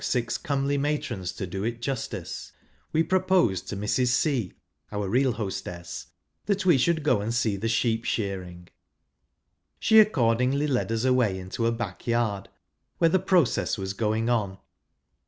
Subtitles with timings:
[0.03, 2.53] six comely matrons to do it justice,
[2.91, 4.07] we pro 1 posed to Mrs.
[4.07, 4.53] C.
[4.91, 6.07] (our real hostess),
[6.47, 8.67] that we j should go and see the sheep shearing.
[9.79, 12.49] Slie I accordingly led us away into a back yard,
[12.97, 14.57] where the process was going on.